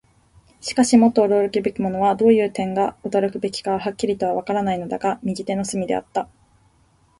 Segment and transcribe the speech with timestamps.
[0.61, 6.27] しかし、もっと驚くべきものは、どういう点が驚くべきかははっきりとはわからなかったのだが、右手の隅であった。